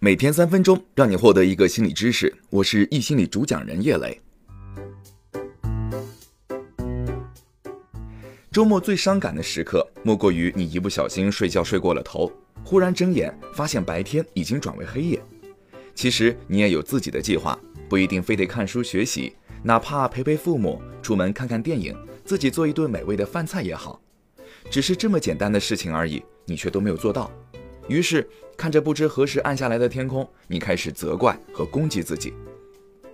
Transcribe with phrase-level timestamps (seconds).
[0.00, 2.32] 每天三分钟，让你获得一个心理知识。
[2.50, 4.20] 我是易心理主讲人叶磊。
[8.52, 12.30] 周末最伤感的时刻，莫过于你一不小心睡觉睡过了头，
[12.62, 15.20] 忽然睁眼发现白天已经转为黑夜。
[15.96, 17.58] 其实你也有自己的计划，
[17.88, 19.34] 不一定非得看书学习，
[19.64, 21.92] 哪怕陪陪父母、出门看看电影、
[22.24, 24.00] 自己做一顿美味的饭菜也好，
[24.70, 27.28] 只是这么简单的事情而已，你却都没有做到。
[27.88, 32.34] 于是，看着不知何时暗下来的天空，你开始责怪和攻击自己。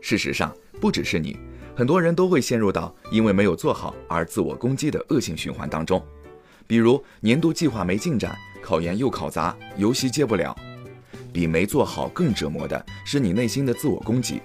[0.00, 1.38] 事实上，不只是你，
[1.76, 6.04] 很多人都会陷入到因为没有做好而自我攻击的恶性循环当中。
[6.66, 10.54] 比如，年度计划没进展，考研又考砸，游戏戒不了。
[11.32, 14.40] 比没做好更折磨的是你内心的自我攻击，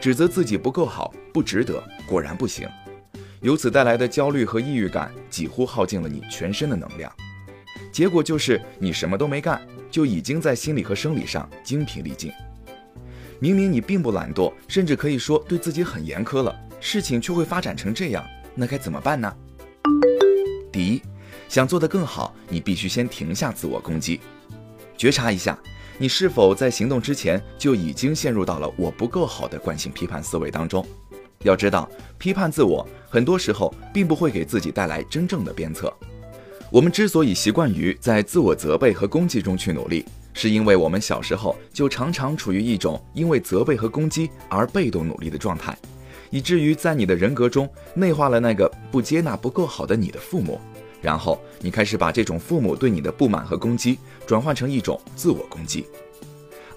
[0.00, 2.68] 指责自己不够好，不值得，果然不行。
[3.40, 7.12] 由此带来的焦虑和抑郁感，几乎耗尽了你全身的能量。
[7.90, 9.60] 结果就是你什么都没干，
[9.92, 12.32] 就已经在心理和生理上精疲力尽。
[13.38, 19.32] 明明你并不懒惰，甚至可以说对自己很严苛了，事情却会发展成这样，那该怎么办呢？
[20.72, 21.02] 第一，
[21.48, 24.20] 想做得更好，你必须先停下自我攻击，
[24.96, 25.58] 觉察一下，
[25.98, 30.86] 你是否在行动之前就已经陷入到了我不够好的惯性批判思维当中。
[31.40, 35.92] 要知道，批判自我很多时候并不会给自己带来真正的鞭策。
[36.72, 45.76] 我们之所以习惯于在自我责备和攻击中去努力，是因为我们小时候就常常处于一种因为责备和攻击而被动努力的状态，
[46.30, 50.58] 以至于在你的人格中内化了那个不接纳不够好的你的父母，
[51.02, 55.84] 然后你开始把这种父母对你的不满和攻击转换成一种自我攻击。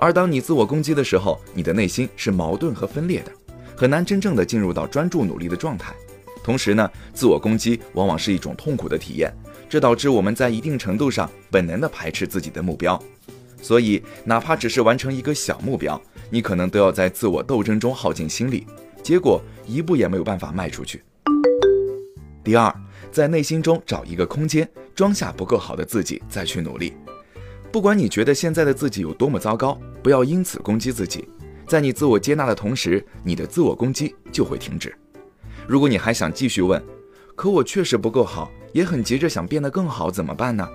[0.00, 3.30] 而当你自我攻击的时候，你的内心是矛盾和分裂的，
[3.76, 5.94] 很难真正的进入到专注努力的状态。
[6.42, 9.32] 同时呢，自我攻击往往是一种痛苦的体验。
[9.68, 13.00] 这导致我们在一定程度上本能的排斥自己的目标，
[13.60, 18.66] 所以哪怕只是完成一个小目标，你可能都要在自我斗争中耗尽心力，
[19.02, 21.02] 结果一步也没有办法迈出去。
[22.44, 22.72] 第二，
[23.10, 26.92] 在内心中找一个空间，装下不够好的自己，再去努力。
[27.72, 31.26] 不管你觉得现在的自己有多么糟糕，不要因此攻击自己。
[31.66, 34.94] 在你自我接纳的同时，你的自我攻击就会停止。
[35.66, 36.80] 如果你还想继续问，
[37.34, 38.50] 可我确实不够好。
[38.74, 40.68] 也很急着想变得更好，怎么办呢？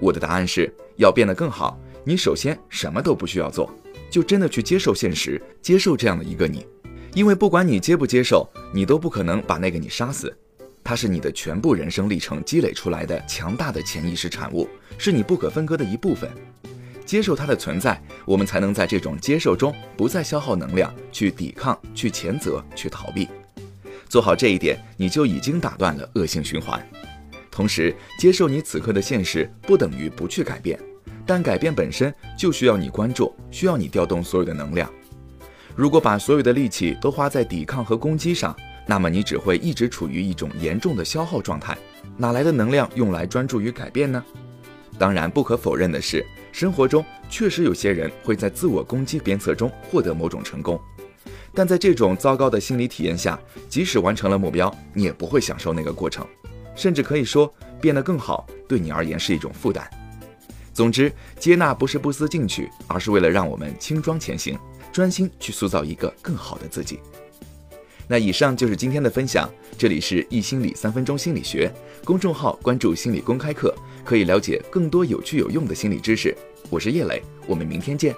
[0.00, 3.72] 我的答案是要变得更好，你首先什么都不需要做，
[4.10, 6.66] 就真的去接受现实，接受这样的一个你。
[7.14, 10.36] 因为不管你接不接受，你都不可能把那个你杀死，
[10.82, 14.68] 它是你的全部人生历程积累出来的强大的潜意识产物，
[14.98, 16.28] 是你不可分割的一部分。
[17.04, 23.28] 接受它的存在，我们才能在这种接受中不再消耗能量去抵抗、去谴责、去逃避。
[24.08, 26.84] 做好这一点，你就已经打断了恶性循环。
[27.56, 30.78] 同时，接受你此刻的现实不等于不去改变，
[31.24, 34.92] 但改变本身就需要你关注，需要你调动所有的能量。
[35.74, 38.54] 如果把所有的力气都花在抵抗和攻击上，
[38.86, 41.74] 那么你只会一直处于一种严重的消耗状态，
[42.18, 44.22] 哪来的能量用来专注于改变呢？
[44.98, 46.22] 当然，不可否认的是，
[46.52, 50.78] 生活中确实有些人会在自我攻击鞭策中获得某种成功，
[51.54, 56.26] 但在这种糟糕的心理体验下，即使完成了目标，你也不会享受那个过程。
[56.76, 59.84] 甚至可以说，变得更好对你而言是一种负担。
[60.72, 61.10] 总之，
[61.40, 64.58] 接纳不是不思进取，而是为了让我们轻装前行，
[64.92, 67.00] 专心去塑造一个更好的自己。
[68.06, 71.72] 那以上就是今天的分享，这里是易心理三分钟心理学
[72.04, 76.36] 公众号，关注心理公开课可以了解更多有趣有用的心理知识。
[76.68, 78.14] 我是叶磊，我们明天见。